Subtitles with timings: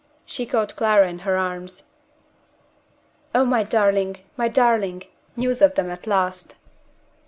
[0.25, 1.91] She caught Clara in her arms.
[3.35, 4.17] "Oh, my darling!
[4.35, 5.03] my darling!
[5.35, 6.55] news of them at last."